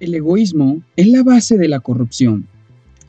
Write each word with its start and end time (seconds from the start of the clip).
El 0.00 0.14
egoísmo 0.14 0.80
es 0.96 1.08
la 1.08 1.22
base 1.22 1.58
de 1.58 1.68
la 1.68 1.80
corrupción. 1.80 2.46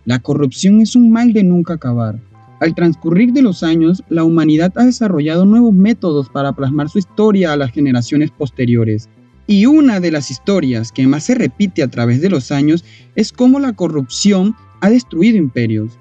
La 0.03 0.19
corrupción 0.19 0.81
es 0.81 0.93
un 0.93 1.09
mal 1.09 1.31
de 1.31 1.41
nunca 1.41 1.75
acabar. 1.75 2.19
Al 2.59 2.75
transcurrir 2.75 3.31
de 3.31 3.41
los 3.41 3.63
años, 3.63 4.03
la 4.09 4.25
humanidad 4.25 4.73
ha 4.75 4.83
desarrollado 4.83 5.45
nuevos 5.45 5.73
métodos 5.73 6.27
para 6.27 6.51
plasmar 6.51 6.89
su 6.89 6.99
historia 6.99 7.53
a 7.53 7.55
las 7.55 7.71
generaciones 7.71 8.29
posteriores. 8.29 9.07
Y 9.47 9.67
una 9.67 10.01
de 10.01 10.11
las 10.11 10.31
historias 10.31 10.91
que 10.91 11.07
más 11.07 11.23
se 11.23 11.35
repite 11.35 11.81
a 11.81 11.87
través 11.87 12.19
de 12.19 12.29
los 12.29 12.51
años 12.51 12.83
es 13.15 13.31
cómo 13.31 13.61
la 13.61 13.71
corrupción 13.71 14.53
ha 14.81 14.89
destruido 14.89 15.37
imperios. 15.37 15.97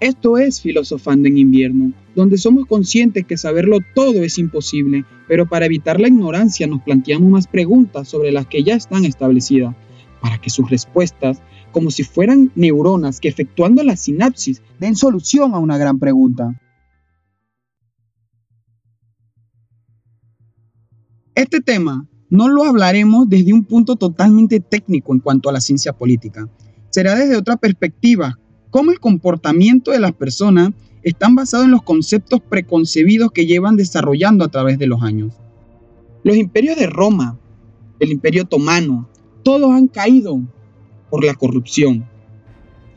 Esto 0.00 0.36
es 0.36 0.60
Filosofando 0.60 1.26
en 1.26 1.38
invierno, 1.38 1.92
donde 2.14 2.36
somos 2.36 2.66
conscientes 2.66 3.24
que 3.24 3.38
saberlo 3.38 3.78
todo 3.94 4.22
es 4.22 4.36
imposible, 4.36 5.06
pero 5.26 5.48
para 5.48 5.64
evitar 5.64 5.98
la 5.98 6.08
ignorancia 6.08 6.66
nos 6.66 6.82
planteamos 6.82 7.30
más 7.30 7.46
preguntas 7.46 8.06
sobre 8.06 8.30
las 8.30 8.46
que 8.46 8.62
ya 8.62 8.74
están 8.74 9.06
establecidas, 9.06 9.74
para 10.20 10.38
que 10.38 10.50
sus 10.50 10.68
respuestas, 10.68 11.40
como 11.72 11.90
si 11.90 12.04
fueran 12.04 12.52
neuronas 12.54 13.20
que 13.20 13.28
efectuando 13.28 13.82
la 13.82 13.96
sinapsis 13.96 14.60
den 14.78 14.96
solución 14.96 15.54
a 15.54 15.58
una 15.58 15.78
gran 15.78 15.98
pregunta. 15.98 16.60
Este 21.34 21.60
tema 21.60 22.06
no 22.28 22.48
lo 22.48 22.64
hablaremos 22.64 23.30
desde 23.30 23.54
un 23.54 23.64
punto 23.64 23.96
totalmente 23.96 24.60
técnico 24.60 25.14
en 25.14 25.20
cuanto 25.20 25.48
a 25.48 25.52
la 25.52 25.60
ciencia 25.60 25.94
política. 25.94 26.48
Será 26.90 27.14
desde 27.14 27.36
otra 27.36 27.56
perspectiva, 27.56 28.38
cómo 28.70 28.90
el 28.90 29.00
comportamiento 29.00 29.90
de 29.90 30.00
las 30.00 30.12
personas 30.12 30.70
están 31.02 31.34
basados 31.34 31.66
en 31.66 31.72
los 31.72 31.82
conceptos 31.82 32.40
preconcebidos 32.40 33.30
que 33.30 33.46
llevan 33.46 33.76
desarrollando 33.76 34.44
a 34.44 34.48
través 34.48 34.78
de 34.78 34.86
los 34.86 35.02
años. 35.02 35.32
Los 36.24 36.36
imperios 36.36 36.76
de 36.76 36.86
Roma, 36.86 37.38
el 38.00 38.10
imperio 38.10 38.42
otomano, 38.42 39.08
todos 39.44 39.70
han 39.72 39.86
caído 39.86 40.40
por 41.08 41.24
la 41.24 41.34
corrupción. 41.34 42.04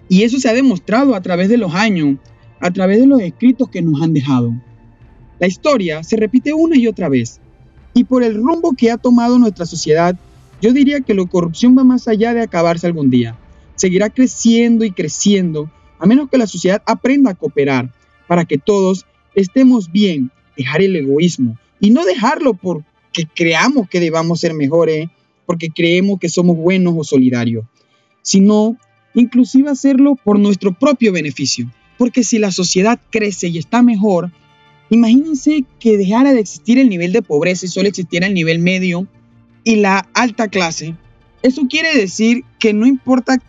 Y 0.08 0.24
eso 0.24 0.40
se 0.40 0.50
ha 0.50 0.54
demostrado 0.54 1.14
a 1.14 1.22
través 1.22 1.50
de 1.50 1.58
los 1.58 1.76
años, 1.76 2.18
a 2.60 2.72
través 2.72 3.00
de 3.00 3.06
los 3.06 3.22
escritos 3.22 3.70
que 3.70 3.84
nos 3.84 4.02
han 4.02 4.14
dejado. 4.14 4.52
La 5.40 5.48
historia 5.48 6.04
se 6.04 6.18
repite 6.18 6.52
una 6.52 6.76
y 6.78 6.88
otra 6.88 7.10
vez. 7.10 7.40
Y 7.94 8.06
por 8.06 8.24
el 8.24 8.36
rumbo 8.36 8.74
que 8.74 8.90
ha 8.90 8.98
tomado 8.98 9.38
nuestra 9.38 9.68
sociedad, 9.68 10.18
yo 10.62 10.74
diría 10.74 11.02
que 11.02 11.14
la 11.14 11.26
corrupción 11.26 11.78
va 11.78 11.84
más 11.84 12.08
allá 12.08 12.34
de 12.34 12.42
acabarse 12.42 12.88
algún 12.88 13.12
día 13.12 13.38
seguirá 13.80 14.10
creciendo 14.10 14.84
y 14.84 14.92
creciendo 14.92 15.72
a 16.00 16.06
menos 16.06 16.30
que 16.30 16.38
la 16.38 16.48
sociedad 16.48 16.84
aprenda 16.86 17.32
a 17.32 17.36
cooperar 17.36 17.94
para 18.28 18.44
que 18.44 18.58
todos 18.58 19.06
estemos 19.36 19.90
bien, 19.90 20.32
dejar 20.58 20.82
el 20.82 20.98
egoísmo 20.98 21.58
y 21.80 21.92
no 21.92 22.04
dejarlo 22.04 22.54
porque 22.54 23.26
creamos 23.34 23.88
que 23.90 24.02
debamos 24.02 24.42
ser 24.42 24.54
mejores, 24.54 25.08
porque 25.46 25.70
creemos 25.70 26.20
que 26.20 26.28
somos 26.28 26.58
buenos 26.58 26.94
o 26.98 27.06
solidarios, 27.06 27.66
sino 28.22 28.78
inclusive 29.14 29.70
hacerlo 29.70 30.16
por 30.16 30.40
nuestro 30.40 30.74
propio 30.74 31.14
beneficio. 31.14 31.72
Porque 31.98 32.26
si 32.26 32.38
la 32.38 32.52
sociedad 32.52 33.00
crece 33.10 33.48
y 33.48 33.58
está 33.58 33.82
mejor, 33.82 34.32
imagínense 34.90 35.64
que 35.80 35.98
dejara 35.98 36.34
de 36.34 36.42
existir 36.42 36.80
el 36.80 36.90
nivel 36.90 37.14
de 37.14 37.22
pobreza 37.22 37.66
y 37.66 37.70
solo 37.70 37.88
existiera 37.88 38.28
el 38.28 38.34
nivel 38.34 38.60
medio 38.60 39.08
y 39.64 39.78
la 39.78 40.08
alta 40.14 40.50
clase. 40.50 40.96
Eso 41.44 41.68
quiere 41.70 41.98
decir 41.98 42.44
que 42.60 42.74
no 42.74 42.86
importa 42.86 43.42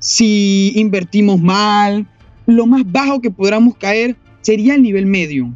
si 0.00 0.72
invertimos 0.76 1.40
mal, 1.40 2.06
lo 2.46 2.66
más 2.66 2.90
bajo 2.90 3.20
que 3.20 3.30
podamos 3.30 3.76
caer 3.76 4.16
sería 4.40 4.74
el 4.74 4.82
nivel 4.82 5.06
medio. 5.06 5.54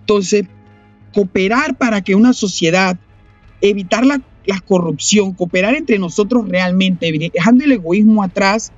Entonces, 0.00 0.44
cooperar 1.12 1.76
para 1.76 2.02
que 2.02 2.14
una 2.14 2.34
sociedad, 2.34 2.98
evitar 3.60 4.06
la, 4.06 4.22
corrupción, 4.66 5.32
cooperar 5.32 5.74
entre 5.74 5.98
nosotros 5.98 6.46
realmente, 6.46 7.10
dejando 7.32 7.64
el 7.64 7.72
egoísmo 7.72 8.22
atrás, 8.22 8.70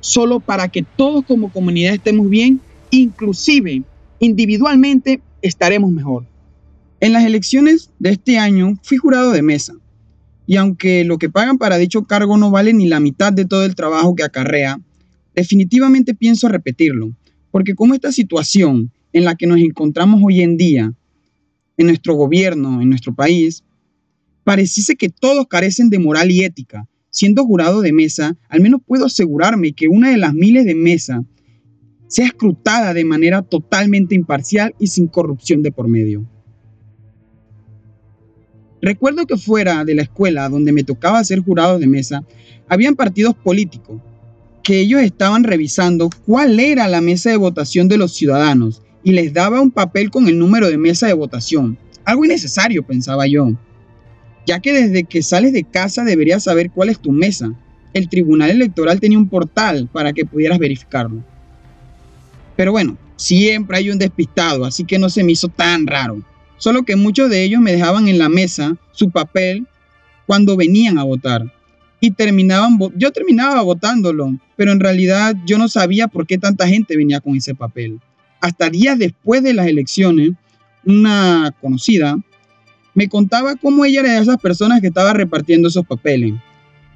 solo 0.00 0.40
para 0.40 0.68
que 0.68 0.82
todos 0.82 1.26
como 1.26 1.52
comunidad 1.52 1.92
estemos 1.92 2.30
bien, 2.30 2.60
inclusive 2.90 3.82
individualmente 4.18 5.20
estaremos 5.42 5.92
mejor. 5.92 6.24
En 7.00 7.12
las 7.12 7.24
elecciones 7.24 7.90
de 7.98 8.10
este 8.10 8.38
año 8.38 8.78
fui 8.82 8.96
jurado 8.96 9.32
de 9.32 9.42
mesa 9.42 9.74
y 10.52 10.56
aunque 10.58 11.02
lo 11.04 11.16
que 11.16 11.30
pagan 11.30 11.56
para 11.56 11.78
dicho 11.78 12.04
cargo 12.04 12.36
no 12.36 12.50
vale 12.50 12.74
ni 12.74 12.86
la 12.86 13.00
mitad 13.00 13.32
de 13.32 13.46
todo 13.46 13.64
el 13.64 13.74
trabajo 13.74 14.14
que 14.14 14.22
acarrea, 14.22 14.78
definitivamente 15.34 16.14
pienso 16.14 16.46
repetirlo, 16.46 17.16
porque 17.50 17.74
como 17.74 17.94
esta 17.94 18.12
situación 18.12 18.92
en 19.14 19.24
la 19.24 19.34
que 19.34 19.46
nos 19.46 19.60
encontramos 19.60 20.20
hoy 20.22 20.42
en 20.42 20.58
día, 20.58 20.92
en 21.78 21.86
nuestro 21.86 22.16
gobierno, 22.16 22.82
en 22.82 22.90
nuestro 22.90 23.14
país, 23.14 23.64
pareciese 24.44 24.94
que 24.94 25.08
todos 25.08 25.46
carecen 25.48 25.88
de 25.88 25.98
moral 25.98 26.30
y 26.30 26.44
ética. 26.44 26.86
Siendo 27.08 27.46
jurado 27.46 27.80
de 27.80 27.94
mesa, 27.94 28.36
al 28.50 28.60
menos 28.60 28.82
puedo 28.86 29.06
asegurarme 29.06 29.72
que 29.72 29.88
una 29.88 30.10
de 30.10 30.18
las 30.18 30.34
miles 30.34 30.66
de 30.66 30.74
mesa 30.74 31.24
sea 32.08 32.26
escrutada 32.26 32.92
de 32.92 33.06
manera 33.06 33.40
totalmente 33.40 34.14
imparcial 34.14 34.74
y 34.78 34.88
sin 34.88 35.06
corrupción 35.06 35.62
de 35.62 35.72
por 35.72 35.88
medio. 35.88 36.28
Recuerdo 38.84 39.26
que 39.26 39.36
fuera 39.36 39.84
de 39.84 39.94
la 39.94 40.02
escuela 40.02 40.48
donde 40.48 40.72
me 40.72 40.82
tocaba 40.82 41.22
ser 41.22 41.38
jurado 41.38 41.78
de 41.78 41.86
mesa, 41.86 42.24
habían 42.68 42.96
partidos 42.96 43.32
políticos 43.36 44.00
que 44.64 44.80
ellos 44.80 45.00
estaban 45.02 45.44
revisando 45.44 46.10
cuál 46.26 46.58
era 46.58 46.88
la 46.88 47.00
mesa 47.00 47.30
de 47.30 47.36
votación 47.36 47.86
de 47.86 47.96
los 47.96 48.12
ciudadanos 48.12 48.82
y 49.04 49.12
les 49.12 49.32
daba 49.32 49.60
un 49.60 49.70
papel 49.70 50.10
con 50.10 50.26
el 50.26 50.36
número 50.36 50.68
de 50.68 50.78
mesa 50.78 51.06
de 51.06 51.12
votación. 51.12 51.78
Algo 52.04 52.24
innecesario, 52.24 52.84
pensaba 52.84 53.28
yo, 53.28 53.52
ya 54.46 54.58
que 54.58 54.72
desde 54.72 55.04
que 55.04 55.22
sales 55.22 55.52
de 55.52 55.62
casa 55.62 56.02
deberías 56.02 56.42
saber 56.42 56.72
cuál 56.72 56.88
es 56.88 56.98
tu 56.98 57.12
mesa. 57.12 57.52
El 57.94 58.08
tribunal 58.08 58.50
electoral 58.50 58.98
tenía 58.98 59.18
un 59.18 59.28
portal 59.28 59.88
para 59.92 60.12
que 60.12 60.24
pudieras 60.24 60.58
verificarlo. 60.58 61.22
Pero 62.56 62.72
bueno, 62.72 62.98
siempre 63.14 63.76
hay 63.76 63.90
un 63.90 63.98
despistado, 63.98 64.64
así 64.64 64.82
que 64.82 64.98
no 64.98 65.08
se 65.08 65.22
me 65.22 65.32
hizo 65.32 65.46
tan 65.46 65.86
raro 65.86 66.20
solo 66.62 66.84
que 66.84 66.94
muchos 66.94 67.28
de 67.28 67.42
ellos 67.42 67.60
me 67.60 67.72
dejaban 67.72 68.06
en 68.06 68.20
la 68.20 68.28
mesa 68.28 68.76
su 68.92 69.10
papel 69.10 69.66
cuando 70.28 70.56
venían 70.56 70.96
a 70.96 71.02
votar. 71.02 71.52
Y 71.98 72.12
terminaban, 72.12 72.78
yo 72.94 73.10
terminaba 73.10 73.62
votándolo, 73.62 74.32
pero 74.54 74.70
en 74.70 74.78
realidad 74.78 75.34
yo 75.44 75.58
no 75.58 75.66
sabía 75.66 76.06
por 76.06 76.24
qué 76.24 76.38
tanta 76.38 76.68
gente 76.68 76.96
venía 76.96 77.18
con 77.18 77.34
ese 77.34 77.56
papel. 77.56 77.98
Hasta 78.40 78.70
días 78.70 78.96
después 78.96 79.42
de 79.42 79.54
las 79.54 79.66
elecciones, 79.66 80.34
una 80.86 81.52
conocida 81.60 82.16
me 82.94 83.08
contaba 83.08 83.56
cómo 83.56 83.84
ella 83.84 84.02
era 84.02 84.12
de 84.12 84.22
esas 84.22 84.38
personas 84.38 84.80
que 84.80 84.86
estaba 84.86 85.12
repartiendo 85.14 85.66
esos 85.66 85.84
papeles. 85.84 86.34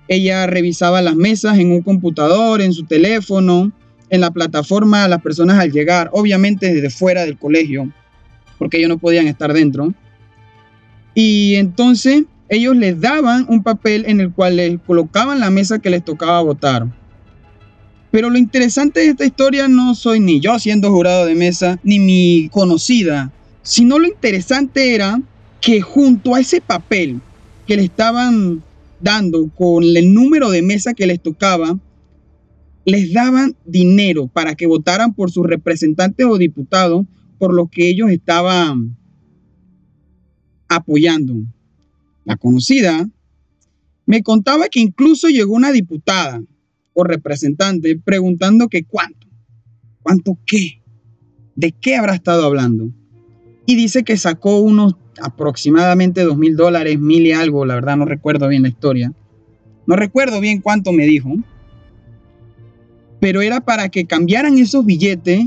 Ella 0.07 0.47
revisaba 0.47 1.03
las 1.03 1.17
mesas 1.17 1.59
en 1.59 1.73
un 1.73 1.83
computador, 1.83 2.63
en 2.63 2.73
su 2.73 2.85
teléfono, 2.85 3.73
en 4.11 4.21
la 4.21 4.31
plataforma, 4.31 5.09
las 5.09 5.23
personas 5.23 5.59
al 5.59 5.73
llegar, 5.73 6.09
obviamente 6.13 6.73
desde 6.73 6.89
fuera 6.89 7.25
del 7.25 7.37
colegio 7.37 7.93
porque 8.59 8.79
ellos 8.79 8.89
no 8.89 8.99
podían 8.99 9.27
estar 9.27 9.53
dentro. 9.53 9.93
Y 11.15 11.55
entonces 11.55 12.25
ellos 12.49 12.77
les 12.77 13.01
daban 13.01 13.47
un 13.49 13.63
papel 13.63 14.05
en 14.07 14.21
el 14.21 14.33
cual 14.33 14.57
les 14.57 14.79
colocaban 14.81 15.41
la 15.41 15.51
mesa 15.51 15.79
que 15.79 15.91
les 15.91 16.05
tocaba 16.05 16.43
votar. 16.43 16.87
Pero 18.11 18.31
lo 18.31 18.39
interesante 18.39 19.01
de 19.01 19.09
esta 19.09 19.27
historia 19.27 19.69
no 19.69 19.95
soy 19.95 20.21
ni 20.21 20.41
yo 20.41 20.59
siendo 20.59 20.91
jurado 20.91 21.27
de 21.27 21.35
mesa, 21.35 21.79
ni 21.83 21.99
mi 21.99 22.49
conocida, 22.51 23.33
sino 23.63 23.99
lo 23.99 24.07
interesante 24.07 24.95
era 24.95 25.21
que 25.61 25.81
junto 25.81 26.35
a 26.35 26.41
ese 26.41 26.61
papel 26.61 27.21
que 27.67 27.77
le 27.77 27.83
estaban 27.83 28.63
dando 29.01 29.49
con 29.55 29.85
el 29.85 30.15
número 30.15 30.51
de 30.51 30.63
mesa 30.63 30.95
que 30.95 31.07
les 31.07 31.21
tocaba, 31.21 31.79
les 32.85 33.13
daban 33.13 33.57
dinero 33.65 34.29
para 34.29 34.55
que 34.55 34.67
votaran 34.67 35.13
por 35.13 35.31
sus 35.31 35.47
representantes 35.47 36.25
o 36.27 36.39
diputados 36.39 37.05
por 37.39 37.55
lo 37.55 37.69
que 37.69 37.89
ellos 37.89 38.11
estaban 38.11 38.97
apoyando. 40.69 41.35
La 42.25 42.37
conocida 42.37 43.09
me 44.07 44.23
contaba 44.23 44.69
que 44.69 44.81
incluso 44.81 45.29
llegó 45.29 45.55
una 45.55 45.73
diputada 45.73 46.43
o 46.95 47.05
representante 47.05 47.99
preguntando 47.99 48.69
que 48.69 48.85
cuánto, 48.85 49.27
cuánto 50.03 50.39
qué, 50.47 50.83
de 51.55 51.73
qué 51.73 51.97
habrá 51.97 52.15
estado 52.15 52.45
hablando. 52.45 52.91
Y 53.67 53.77
dice 53.77 54.05
que 54.05 54.17
sacó 54.17 54.61
unos 54.61 54.95
aproximadamente 55.21 56.23
dos 56.23 56.39
mil 56.39 56.57
dólares, 56.57 56.99
mil 56.99 57.27
y 57.27 57.33
algo, 57.33 57.65
la 57.65 57.75
verdad 57.75 57.97
no 57.97 58.05
recuerdo 58.05 58.49
bien 58.49 58.63
la 58.63 58.69
historia. 58.69 59.13
No 59.87 59.97
recuerdo 59.97 60.41
bien 60.41 60.61
cuánto 60.61 60.93
me 60.93 61.07
dijo. 61.07 61.35
Pero 63.21 63.41
era 63.41 63.61
para 63.61 63.89
que 63.89 64.07
cambiaran 64.07 64.59
esos 64.59 64.85
billetes 64.85 65.47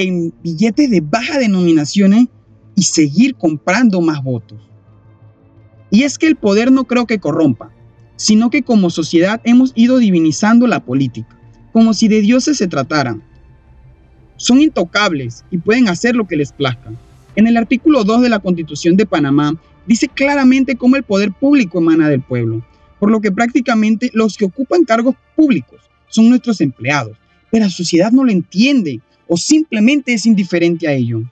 en 0.00 0.32
billetes 0.42 0.90
de 0.90 1.00
baja 1.00 1.38
denominaciones 1.38 2.26
y 2.74 2.82
seguir 2.82 3.34
comprando 3.34 4.00
más 4.00 4.22
votos. 4.22 4.58
Y 5.90 6.04
es 6.04 6.18
que 6.18 6.26
el 6.26 6.36
poder 6.36 6.70
no 6.70 6.84
creo 6.84 7.06
que 7.06 7.18
corrompa, 7.18 7.70
sino 8.16 8.50
que 8.50 8.62
como 8.62 8.90
sociedad 8.90 9.40
hemos 9.44 9.72
ido 9.74 9.98
divinizando 9.98 10.66
la 10.66 10.84
política, 10.84 11.36
como 11.72 11.94
si 11.94 12.08
de 12.08 12.20
dioses 12.20 12.58
se 12.58 12.68
trataran. 12.68 13.22
Son 14.36 14.60
intocables 14.60 15.44
y 15.50 15.58
pueden 15.58 15.88
hacer 15.88 16.14
lo 16.16 16.26
que 16.26 16.36
les 16.36 16.52
plazca. 16.52 16.90
En 17.36 17.46
el 17.46 17.56
artículo 17.56 18.04
2 18.04 18.22
de 18.22 18.28
la 18.28 18.38
Constitución 18.38 18.96
de 18.96 19.06
Panamá 19.06 19.54
dice 19.86 20.08
claramente 20.08 20.76
cómo 20.76 20.96
el 20.96 21.02
poder 21.02 21.32
público 21.32 21.78
emana 21.78 22.08
del 22.08 22.22
pueblo. 22.22 22.62
por 22.98 23.10
lo 23.10 23.22
que 23.22 23.32
prácticamente 23.32 24.10
los 24.12 24.36
que 24.36 24.44
ocupan 24.44 24.84
cargos 24.84 25.14
públicos 25.34 25.80
son 26.10 26.28
nuestros 26.28 26.60
empleados, 26.60 27.16
pero 27.50 27.64
la 27.64 27.70
sociedad 27.70 28.12
no 28.12 28.24
lo 28.24 28.30
entiende 28.30 29.00
o 29.32 29.36
simplemente 29.36 30.12
es 30.12 30.26
indiferente 30.26 30.88
a 30.88 30.92
ello. 30.92 31.22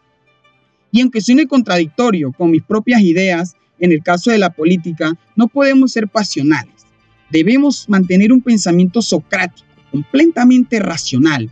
Y 0.92 1.00
aunque 1.00 1.20
suene 1.20 1.48
contradictorio 1.48 2.30
con 2.30 2.52
mis 2.52 2.62
propias 2.62 3.02
ideas, 3.02 3.56
en 3.80 3.90
el 3.90 4.04
caso 4.04 4.30
de 4.30 4.38
la 4.38 4.50
política, 4.50 5.18
no 5.34 5.48
podemos 5.48 5.92
ser 5.92 6.06
pasionales. 6.06 6.86
Debemos 7.28 7.88
mantener 7.88 8.32
un 8.32 8.40
pensamiento 8.40 9.02
socrático, 9.02 9.66
completamente 9.90 10.78
racional. 10.78 11.50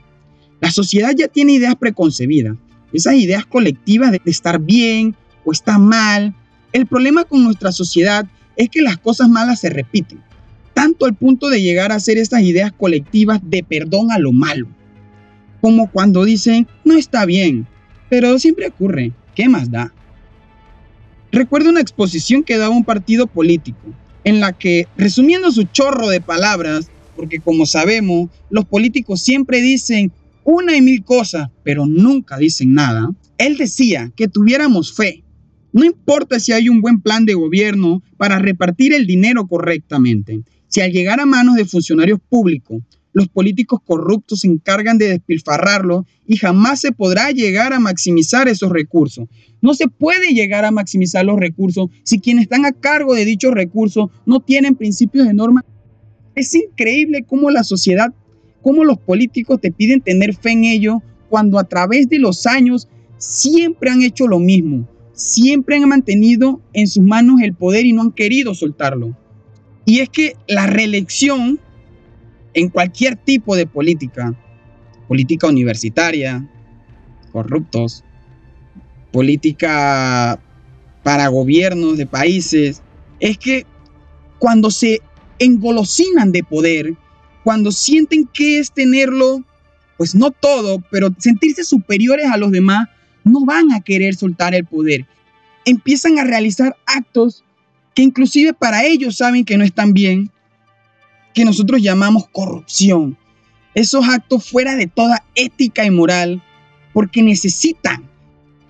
La 0.61 0.71
sociedad 0.71 1.13
ya 1.17 1.27
tiene 1.27 1.55
ideas 1.55 1.75
preconcebidas, 1.75 2.57
esas 2.93 3.15
ideas 3.15 3.45
colectivas 3.45 4.13
de 4.13 4.21
estar 4.27 4.61
bien 4.61 5.17
o 5.45 5.51
estar 5.51 5.81
mal. 5.81 6.33
El 6.73 6.87
problema 6.87 7.25
con 7.25 7.43
nuestra 7.43 7.73
sociedad 7.73 8.25
es 8.55 8.69
que 8.71 8.83
las 8.83 8.99
cosas 8.99 9.29
malas 9.29 9.61
se 9.61 9.71
repiten, 9.71 10.23
tanto 10.75 11.07
al 11.07 11.15
punto 11.17 11.49
de 11.49 11.61
llegar 11.61 11.91
a 11.91 11.99
ser 11.99 12.19
esas 12.19 12.43
ideas 12.43 12.71
colectivas 12.71 13.41
de 13.43 13.65
perdón 13.65 14.13
a 14.13 14.19
lo 14.21 14.31
malo. 14.31 14.69
Como 15.67 15.91
cuando 15.91 16.25
dicen, 16.25 16.69
no 16.85 16.95
está 16.95 17.27
bien, 17.27 17.67
pero 18.09 18.39
siempre 18.39 18.69
ocurre, 18.69 19.11
¿qué 19.35 19.49
más 19.49 19.69
da? 19.69 19.93
Recuerdo 21.33 21.71
una 21.71 21.81
exposición 21.81 22.45
que 22.45 22.57
daba 22.57 22.73
un 22.73 22.85
partido 22.85 23.27
político, 23.27 23.93
en 24.23 24.39
la 24.39 24.53
que, 24.53 24.87
resumiendo 24.97 25.51
su 25.51 25.65
chorro 25.65 26.07
de 26.07 26.21
palabras, 26.21 26.89
porque 27.17 27.41
como 27.41 27.67
sabemos, 27.67 28.31
los 28.49 28.65
políticos 28.67 29.23
siempre 29.23 29.61
dicen 29.61 30.13
una 30.45 30.77
y 30.77 30.83
mil 30.83 31.03
cosas, 31.03 31.49
pero 31.65 31.85
nunca 31.85 32.39
dicen 32.39 32.73
nada, 32.73 33.11
él 33.37 33.57
decía 33.57 34.13
que 34.15 34.29
tuviéramos 34.29 34.95
fe. 34.95 35.25
No 35.73 35.85
importa 35.85 36.39
si 36.39 36.53
hay 36.53 36.69
un 36.69 36.81
buen 36.81 37.01
plan 37.01 37.25
de 37.27 37.35
gobierno 37.35 38.05
para 38.17 38.39
repartir 38.39 38.95
el 38.95 39.05
dinero 39.05 39.49
correctamente. 39.49 40.43
Si 40.69 40.81
al 40.81 40.93
llegar 40.93 41.19
a 41.19 41.27
manos 41.27 41.57
de 41.57 41.65
funcionarios 41.65 42.21
públicos, 42.29 42.85
los 43.17 43.29
políticos 43.29 43.81
corruptos 43.83 44.41
se 44.41 44.47
encargan 44.47 44.99
de 44.99 45.09
despilfarrarlo 45.09 46.05
y 46.27 46.37
jamás 46.37 46.83
se 46.83 46.93
podrá 46.93 47.31
llegar 47.31 47.73
a 47.73 47.81
maximizar 47.81 48.47
esos 48.47 48.71
recursos. 48.71 49.27
No 49.63 49.73
se 49.73 49.89
puede 49.89 50.35
llegar 50.35 50.67
a 50.67 50.71
maximizar 50.71 51.25
los 51.25 51.41
recursos 51.41 51.89
si 52.03 52.21
quienes 52.21 52.43
están 52.43 52.67
a 52.67 52.73
cargo 52.73 53.15
de 53.15 53.25
dichos 53.25 53.55
recursos 53.55 54.11
no 54.27 54.41
tienen 54.41 54.75
principios 54.75 55.27
de 55.27 55.33
norma. 55.33 55.65
Es 56.35 56.55
increíble 56.55 57.25
cómo 57.27 57.51
la 57.51 57.65
sociedad 57.65 58.13
cómo 58.61 58.85
los 58.85 58.99
políticos 58.99 59.63
te 59.63 59.73
piden 59.73 60.03
tener 60.03 60.35
fe 60.35 60.51
en 60.51 60.65
ellos 60.65 60.97
cuando 61.31 61.59
a 61.59 61.65
través 61.65 62.11
de 62.11 62.19
los 62.19 62.47
años 62.47 62.87
siempre 63.17 63.89
han 63.89 64.03
hecho 64.03 64.27
lo 64.27 64.41
mismo, 64.41 64.87
siempre 65.15 65.77
han 65.77 65.89
mantenido 65.89 66.61
en 66.75 66.87
sus 66.87 67.03
manos 67.03 67.41
el 67.41 67.55
poder 67.55 67.87
y 67.87 67.95
no 67.95 68.03
han 68.03 68.13
querido 68.13 68.55
soltarlo. 68.55 69.17
Y 69.87 70.01
es 70.01 70.11
que 70.11 70.37
la 70.49 70.67
reelección 70.67 71.61
en 72.57 72.71
cualquier 72.71 73.17
tipo 73.17 73.55
de 73.55 73.67
política, 73.67 74.35
política 75.07 75.47
universitaria, 75.47 76.43
corruptos, 77.31 78.03
política 79.13 80.41
para 81.03 81.29
gobiernos 81.29 81.99
de 81.99 82.07
países, 82.07 82.83
es 83.21 83.37
que 83.37 83.67
cuando 84.39 84.71
se 84.71 85.03
engolosinan 85.39 86.33
de 86.33 86.43
poder, 86.43 86.95
cuando 87.45 87.71
sienten 87.73 88.27
que 88.33 88.59
es 88.59 88.73
tenerlo, 88.73 89.45
pues 89.99 90.15
no 90.15 90.31
todo, 90.31 90.83
pero 90.91 91.11
sentirse 91.19 91.63
superiores 91.63 92.27
a 92.31 92.39
los 92.39 92.51
demás, 92.51 92.89
no 93.23 93.45
van 93.45 93.71
a 93.73 93.83
querer 93.83 94.15
soltar 94.15 94.55
el 94.55 94.65
poder. 94.65 95.05
Empiezan 95.67 96.19
a 96.19 96.25
realizar 96.25 96.75
actos 96.87 97.45
que 97.95 98.03
inclusive 98.03 98.55
para 98.55 98.87
ellos 98.87 99.19
saben 99.19 99.45
que 99.45 99.59
no 99.59 99.65
están 99.65 99.93
bien, 99.93 100.31
que 101.37 101.45
nosotros 101.45 101.83
llamamos 101.83 102.27
corrupción. 102.33 103.15
Esos 103.75 104.09
actos 104.09 104.49
fuera 104.49 104.75
de 104.75 104.87
toda 104.87 105.23
ética 105.35 105.85
y 105.85 105.91
moral, 105.91 106.43
porque 106.95 107.23
necesitan, 107.23 108.05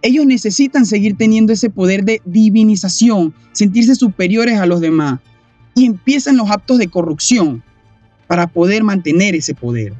ellos 0.02 0.26
necesitan 0.26 0.84
seguir 0.84 1.16
teniendo 1.16 1.52
ese 1.52 1.70
poder 1.70 2.04
de 2.04 2.20
divinización, 2.24 3.32
sentirse 3.52 3.94
superiores 3.94 4.58
a 4.58 4.66
los 4.66 4.80
demás. 4.80 5.20
Y 5.76 5.86
empiezan 5.86 6.36
los 6.36 6.50
actos 6.50 6.78
de 6.78 6.88
corrupción, 6.88 7.62
para 8.26 8.48
poder 8.48 8.82
mantener 8.82 9.36
ese 9.36 9.54
poder 9.54 9.94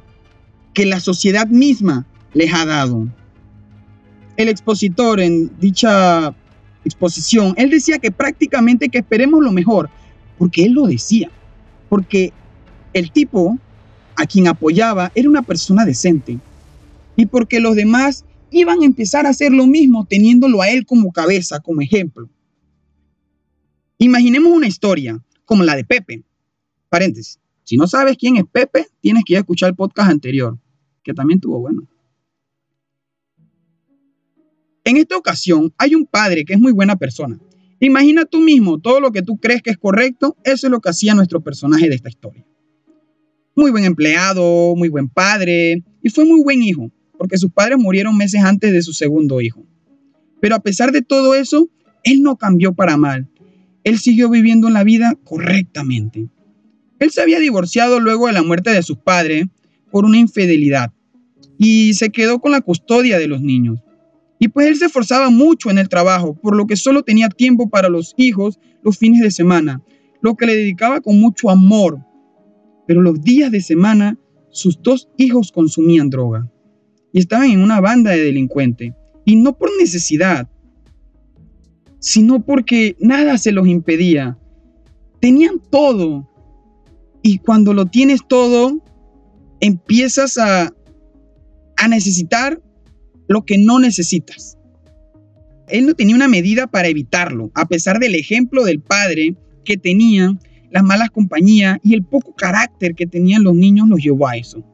que 0.75 0.87
la 0.87 0.99
sociedad 0.99 1.47
misma 1.47 2.05
les 2.35 2.53
ha 2.53 2.67
dado. 2.67 3.07
El 4.37 4.49
expositor 4.49 5.21
en 5.21 5.53
dicha 5.61 6.35
exposición, 6.85 7.55
él 7.57 7.71
decía 7.71 8.01
que 8.01 8.11
prácticamente 8.11 8.89
que 8.89 8.99
esperemos 8.99 9.41
lo 9.41 9.53
mejor, 9.53 9.89
porque 10.37 10.65
él 10.65 10.73
lo 10.73 10.89
decía, 10.89 11.31
porque 11.89 12.33
el 12.99 13.13
tipo 13.13 13.59
a 14.17 14.27
quien 14.27 14.49
apoyaba 14.49 15.13
era 15.15 15.29
una 15.29 15.43
persona 15.43 15.85
decente 15.85 16.39
y 17.17 17.27
porque 17.27 17.61
los 17.61 17.77
demás 17.77 18.25
iban 18.51 18.81
a 18.83 18.85
empezar 18.87 19.27
a 19.27 19.31
hacer 19.31 19.53
lo 19.53 19.67
mismo 19.67 20.07
teniéndolo 20.07 20.63
a 20.63 20.71
él 20.71 20.87
como 20.87 21.13
cabeza, 21.13 21.61
como 21.61 21.81
ejemplo. 21.81 22.29
Imaginemos 23.99 24.53
una 24.53 24.67
historia 24.67 25.23
como 25.45 25.65
la 25.65 25.77
de 25.77 25.85
Pepe. 25.85 26.23
Paréntesis. 26.89 27.39
Si 27.65 27.77
no 27.77 27.87
sabes 27.87 28.17
quién 28.17 28.37
es 28.37 28.45
Pepe, 28.51 28.87
tienes 29.01 29.25
que 29.25 29.35
ir 29.35 29.39
a 29.39 29.41
escuchar 29.41 29.71
el 29.71 29.75
podcast 29.75 30.11
anterior, 30.11 30.59
que 31.03 31.13
también 31.13 31.41
tuvo 31.41 31.61
bueno. 31.61 31.87
En 34.85 34.97
esta 34.97 35.17
ocasión 35.17 35.75
hay 35.79 35.95
un 35.95 36.07
padre 36.07 36.45
que 36.45 36.55
es 36.55 36.61
muy 36.61 36.73
buena 36.73 36.97
persona. 36.97 37.39
Imagina 37.81 38.25
tú 38.25 38.41
mismo 38.41 38.79
todo 38.79 39.01
lo 39.01 39.11
que 39.11 39.23
tú 39.23 39.37
crees 39.37 39.63
que 39.63 39.71
es 39.71 39.79
correcto, 39.79 40.37
eso 40.45 40.67
es 40.67 40.71
lo 40.71 40.81
que 40.81 40.91
hacía 40.91 41.15
nuestro 41.15 41.41
personaje 41.41 41.89
de 41.89 41.97
esta 41.97 42.09
historia. 42.09 42.45
Muy 43.56 43.70
buen 43.70 43.85
empleado, 43.85 44.76
muy 44.76 44.91
buen 44.91 45.08
padre 45.08 45.82
y 46.03 46.11
fue 46.11 46.26
muy 46.26 46.43
buen 46.43 46.62
hijo, 46.62 46.91
porque 47.19 47.38
sus 47.38 47.50
padres 47.50 47.79
murieron 47.79 48.17
meses 48.17 48.44
antes 48.44 48.70
de 48.70 48.82
su 48.82 48.93
segundo 48.93 49.41
hijo. 49.41 49.64
Pero 50.41 50.56
a 50.56 50.61
pesar 50.61 50.93
de 50.93 51.00
todo 51.00 51.35
eso, 51.35 51.69
él 52.05 52.23
no 52.23 52.37
cambió 52.37 52.75
para 52.75 52.99
mal. 52.99 53.29
Él 53.82 53.99
siguió 53.99 54.29
viviendo 54.29 54.69
la 54.69 54.85
vida 54.85 55.19
correctamente. 55.25 56.29
Él 56.99 57.11
se 57.11 57.23
había 57.23 57.41
divorciado 57.41 57.99
luego 57.99 58.26
de 58.26 58.35
la 58.35 58.43
muerte 58.43 58.70
de 58.70 58.82
sus 58.82 58.99
padres 58.99 59.47
por 59.91 60.05
una 60.05 60.19
infidelidad 60.19 60.93
y 61.59 61.94
se 61.94 62.11
quedó 62.11 62.41
con 62.41 62.52
la 62.52 62.61
custodia 62.61 63.19
de 63.19 63.26
los 63.26 63.41
niños. 63.41 63.81
Y 64.38 64.49
pues 64.49 64.67
él 64.67 64.76
se 64.76 64.87
esforzaba 64.87 65.31
mucho 65.31 65.70
en 65.70 65.79
el 65.79 65.88
trabajo, 65.88 66.35
por 66.35 66.55
lo 66.55 66.67
que 66.67 66.76
solo 66.76 67.02
tenía 67.02 67.31
tiempo 67.31 67.71
para 67.71 67.88
los 67.88 68.12
hijos 68.19 68.59
los 68.83 68.99
fines 68.99 69.23
de 69.23 69.31
semana, 69.31 69.81
lo 70.21 70.37
que 70.37 70.45
le 70.45 70.54
dedicaba 70.54 71.00
con 71.00 71.19
mucho 71.19 71.49
amor. 71.49 72.00
Pero 72.87 73.02
los 73.02 73.23
días 73.23 73.50
de 73.50 73.61
semana 73.61 74.19
sus 74.50 74.81
dos 74.83 75.09
hijos 75.19 75.52
consumían 75.52 76.09
droga 76.09 76.50
y 77.12 77.19
estaban 77.19 77.50
en 77.50 77.61
una 77.61 77.81
banda 77.81 78.12
de 78.12 78.25
delincuentes. 78.25 78.93
Y 79.25 79.37
no 79.37 79.57
por 79.59 79.71
necesidad, 79.78 80.49
sino 81.99 82.45
porque 82.45 82.97
nada 83.00 83.37
se 83.38 83.52
los 83.52 83.66
impedía. 83.66 84.38
Tenían 85.21 85.61
todo, 85.71 86.31
y 87.23 87.38
cuando 87.38 87.75
lo 87.75 87.87
tienes 87.87 88.21
todo, 88.28 88.81
empiezas 89.61 90.38
a, 90.38 90.73
a 91.76 91.88
necesitar 91.88 92.62
lo 93.28 93.45
que 93.45 93.59
no 93.59 93.81
necesitas. 93.81 94.57
Él 95.69 95.87
no 95.87 95.95
tenía 95.95 96.14
una 96.14 96.28
medida 96.28 96.69
para 96.69 96.88
evitarlo, 96.88 97.50
a 97.55 97.66
pesar 97.66 97.99
del 97.99 98.14
ejemplo 98.14 98.64
del 98.64 98.81
padre 98.81 99.37
que 99.64 99.76
tenía, 99.76 100.38
las 100.70 100.82
malas 100.82 101.11
compañías 101.11 101.78
y 101.82 101.94
el 101.94 102.04
poco 102.04 102.35
carácter 102.35 102.94
que 102.94 103.06
tenían 103.06 103.44
los 103.44 103.54
niños 103.54 103.88
los 103.88 104.00
llevó 104.00 104.28
a 104.28 104.37
eso. 104.37 104.64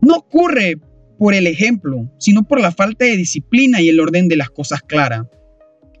No 0.00 0.16
ocurre 0.16 0.78
por 1.18 1.34
el 1.34 1.46
ejemplo, 1.46 2.10
sino 2.18 2.42
por 2.42 2.60
la 2.60 2.72
falta 2.72 3.04
de 3.04 3.16
disciplina 3.16 3.80
y 3.80 3.88
el 3.88 4.00
orden 4.00 4.28
de 4.28 4.36
las 4.36 4.50
cosas 4.50 4.82
claras. 4.82 5.26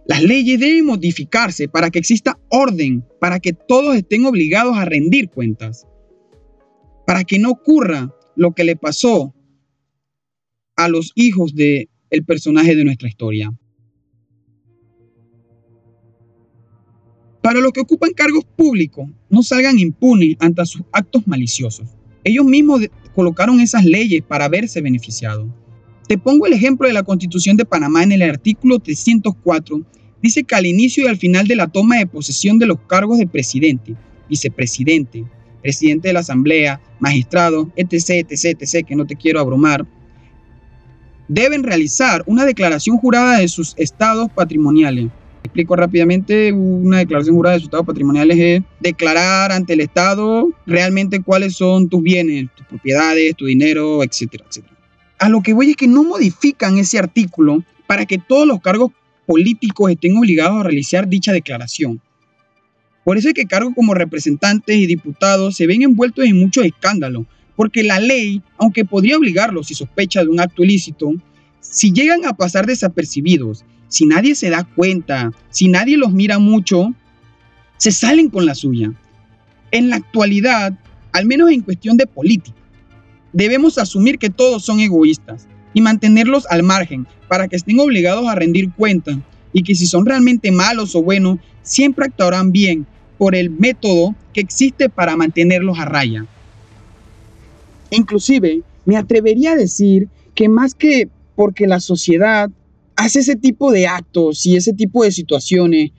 Las 0.06 0.22
leyes 0.22 0.58
deben 0.58 0.86
modificarse 0.86 1.68
para 1.68 1.90
que 1.90 2.00
exista 2.00 2.38
orden, 2.48 3.04
para 3.20 3.38
que 3.38 3.52
todos 3.52 3.94
estén 3.94 4.26
obligados 4.26 4.76
a 4.76 4.84
rendir 4.84 5.28
cuentas, 5.28 5.86
para 7.06 7.22
que 7.22 7.38
no 7.38 7.50
ocurra 7.50 8.12
lo 8.34 8.52
que 8.52 8.64
le 8.64 8.74
pasó 8.74 9.34
a 10.76 10.88
los 10.88 11.12
hijos 11.14 11.54
del 11.54 11.88
el 12.10 12.24
personaje 12.24 12.74
de 12.74 12.84
nuestra 12.84 13.08
historia. 13.08 13.52
Para 17.42 17.60
los 17.60 17.72
que 17.72 17.80
ocupan 17.80 18.12
cargos 18.12 18.44
públicos, 18.44 19.08
no 19.28 19.42
salgan 19.42 19.78
impunes 19.78 20.36
ante 20.38 20.64
sus 20.64 20.82
actos 20.92 21.26
maliciosos. 21.26 21.88
Ellos 22.22 22.44
mismos 22.44 22.82
colocaron 23.16 23.60
esas 23.60 23.84
leyes 23.84 24.22
para 24.22 24.48
verse 24.48 24.80
beneficiados. 24.80 25.48
Te 26.06 26.16
pongo 26.18 26.46
el 26.46 26.52
ejemplo 26.52 26.86
de 26.86 26.94
la 26.94 27.02
Constitución 27.02 27.56
de 27.56 27.64
Panamá 27.64 28.04
en 28.04 28.12
el 28.12 28.22
artículo 28.22 28.78
304. 28.78 29.82
Dice 30.22 30.44
que 30.44 30.54
al 30.54 30.66
inicio 30.66 31.04
y 31.04 31.08
al 31.08 31.16
final 31.16 31.48
de 31.48 31.56
la 31.56 31.66
toma 31.66 31.98
de 31.98 32.06
posesión 32.06 32.60
de 32.60 32.66
los 32.66 32.78
cargos 32.86 33.18
de 33.18 33.26
presidente, 33.26 33.96
vicepresidente, 34.28 35.24
presidente 35.62 36.08
de 36.08 36.14
la 36.14 36.20
Asamblea, 36.20 36.80
magistrado, 37.00 37.72
etc., 37.74 38.24
etc., 38.30 38.56
etc., 38.60 38.86
que 38.86 38.94
no 38.94 39.04
te 39.04 39.16
quiero 39.16 39.40
abrumar, 39.40 39.84
deben 41.26 41.64
realizar 41.64 42.22
una 42.26 42.44
declaración 42.44 42.98
jurada 42.98 43.38
de 43.38 43.48
sus 43.48 43.74
estados 43.78 44.30
patrimoniales, 44.30 45.10
Explico 45.44 45.76
rápidamente, 45.76 46.52
una 46.52 46.98
declaración 46.98 47.34
jurada 47.34 47.54
de 47.54 47.58
resultados 47.58 47.86
patrimoniales 47.86 48.38
es 48.38 48.62
declarar 48.80 49.52
ante 49.52 49.72
el 49.72 49.80
Estado 49.80 50.48
realmente 50.66 51.20
cuáles 51.20 51.56
son 51.56 51.88
tus 51.88 52.02
bienes, 52.02 52.48
tus 52.54 52.66
propiedades, 52.66 53.34
tu 53.36 53.46
dinero, 53.46 54.02
etcétera, 54.02 54.44
etcétera. 54.48 54.76
A 55.18 55.28
lo 55.28 55.42
que 55.42 55.52
voy 55.52 55.70
es 55.70 55.76
que 55.76 55.88
no 55.88 56.04
modifican 56.04 56.78
ese 56.78 56.98
artículo 56.98 57.64
para 57.86 58.06
que 58.06 58.18
todos 58.18 58.46
los 58.46 58.60
cargos 58.60 58.92
políticos 59.26 59.90
estén 59.90 60.16
obligados 60.16 60.60
a 60.60 60.62
realizar 60.62 61.08
dicha 61.08 61.32
declaración. 61.32 62.00
Por 63.04 63.18
eso 63.18 63.28
es 63.28 63.34
que 63.34 63.46
cargos 63.46 63.74
como 63.74 63.94
representantes 63.94 64.76
y 64.76 64.86
diputados 64.86 65.56
se 65.56 65.66
ven 65.66 65.82
envueltos 65.82 66.24
en 66.24 66.38
muchos 66.38 66.64
escándalos, 66.64 67.26
porque 67.56 67.82
la 67.82 67.98
ley, 67.98 68.42
aunque 68.58 68.84
podría 68.84 69.16
obligarlos 69.16 69.66
si 69.66 69.74
sospecha 69.74 70.22
de 70.22 70.28
un 70.28 70.40
acto 70.40 70.62
ilícito, 70.62 71.12
si 71.60 71.92
llegan 71.92 72.24
a 72.24 72.32
pasar 72.32 72.66
desapercibidos, 72.66 73.64
si 73.92 74.06
nadie 74.06 74.34
se 74.34 74.48
da 74.48 74.64
cuenta, 74.64 75.32
si 75.50 75.68
nadie 75.68 75.98
los 75.98 76.14
mira 76.14 76.38
mucho, 76.38 76.94
se 77.76 77.92
salen 77.92 78.30
con 78.30 78.46
la 78.46 78.54
suya. 78.54 78.90
En 79.70 79.90
la 79.90 79.96
actualidad, 79.96 80.72
al 81.12 81.26
menos 81.26 81.50
en 81.50 81.60
cuestión 81.60 81.98
de 81.98 82.06
política, 82.06 82.56
debemos 83.34 83.76
asumir 83.76 84.18
que 84.18 84.30
todos 84.30 84.64
son 84.64 84.80
egoístas 84.80 85.46
y 85.74 85.82
mantenerlos 85.82 86.46
al 86.48 86.62
margen 86.62 87.06
para 87.28 87.48
que 87.48 87.56
estén 87.56 87.80
obligados 87.80 88.26
a 88.26 88.34
rendir 88.34 88.72
cuenta 88.72 89.20
y 89.52 89.62
que 89.62 89.74
si 89.74 89.86
son 89.86 90.06
realmente 90.06 90.50
malos 90.50 90.96
o 90.96 91.02
buenos, 91.02 91.38
siempre 91.62 92.06
actuarán 92.06 92.50
bien 92.50 92.86
por 93.18 93.34
el 93.34 93.50
método 93.50 94.14
que 94.32 94.40
existe 94.40 94.88
para 94.88 95.16
mantenerlos 95.16 95.78
a 95.78 95.84
raya. 95.84 96.24
Inclusive, 97.90 98.62
me 98.86 98.96
atrevería 98.96 99.52
a 99.52 99.56
decir 99.56 100.08
que 100.34 100.48
más 100.48 100.74
que 100.74 101.10
porque 101.36 101.66
la 101.66 101.78
sociedad 101.78 102.50
hace 102.96 103.20
ese 103.20 103.36
tipo 103.36 103.72
de 103.72 103.86
actos 103.86 104.44
y 104.46 104.56
ese 104.56 104.72
tipo 104.72 105.04
de 105.04 105.12
situaciones, 105.12 105.90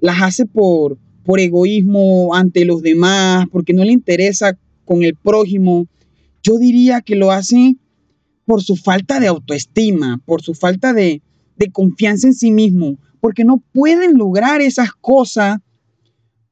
las 0.00 0.22
hace 0.22 0.46
por, 0.46 0.98
por 1.24 1.40
egoísmo 1.40 2.34
ante 2.34 2.64
los 2.64 2.82
demás, 2.82 3.46
porque 3.50 3.72
no 3.72 3.84
le 3.84 3.92
interesa 3.92 4.58
con 4.84 5.02
el 5.02 5.14
prójimo, 5.14 5.86
yo 6.42 6.58
diría 6.58 7.00
que 7.00 7.14
lo 7.14 7.30
hacen 7.30 7.78
por 8.44 8.62
su 8.62 8.76
falta 8.76 9.20
de 9.20 9.28
autoestima, 9.28 10.20
por 10.24 10.42
su 10.42 10.54
falta 10.54 10.92
de, 10.92 11.22
de 11.56 11.70
confianza 11.70 12.26
en 12.26 12.34
sí 12.34 12.50
mismo, 12.50 12.98
porque 13.20 13.44
no 13.44 13.62
pueden 13.72 14.18
lograr 14.18 14.60
esas 14.60 14.92
cosas 14.92 15.58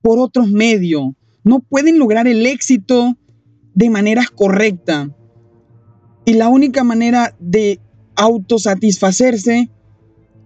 por 0.01 0.19
otros 0.19 0.49
medios, 0.51 1.09
no 1.43 1.61
pueden 1.61 1.99
lograr 1.99 2.29
el 2.29 2.47
éxito 2.47 3.17
de 3.75 3.91
maneras 3.91 4.31
correctas. 4.31 5.09
Y 6.25 6.35
la 6.35 6.49
única 6.49 6.85
manera 6.85 7.35
de 7.41 7.81
autosatisfacerse 8.15 9.71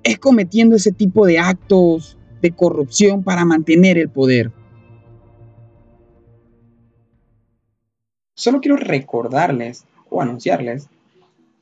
es 0.05 0.19
cometiendo 0.19 0.77
ese 0.77 0.93
tipo 0.93 1.27
de 1.27 1.39
actos 1.39 2.19
de 2.43 2.53
corrupción 2.53 3.25
para 3.25 3.45
mantener 3.47 3.97
el 3.97 4.11
poder. 4.11 4.53
Solo 8.35 8.61
quiero 8.61 8.77
recordarles 8.77 9.87
o 10.11 10.21
anunciarles 10.21 10.89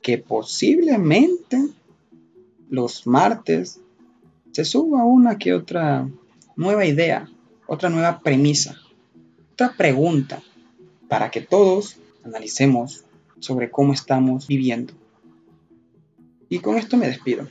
que 0.01 0.17
posiblemente 0.17 1.69
los 2.69 3.07
martes 3.07 3.79
se 4.51 4.65
suba 4.65 5.05
una 5.05 5.37
que 5.37 5.53
otra 5.53 6.09
nueva 6.57 6.85
idea, 6.85 7.29
otra 7.65 7.89
nueva 7.89 8.19
premisa, 8.19 8.75
otra 9.53 9.73
pregunta 9.77 10.43
para 11.07 11.31
que 11.31 11.39
todos 11.39 11.97
analicemos 12.25 13.05
sobre 13.39 13.71
cómo 13.71 13.93
estamos 13.93 14.47
viviendo. 14.47 14.93
Y 16.49 16.59
con 16.59 16.77
esto 16.77 16.97
me 16.97 17.07
despido. 17.07 17.47